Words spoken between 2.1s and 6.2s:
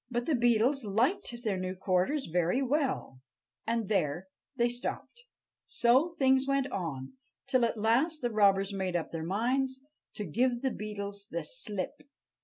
very well, and there they stopped. So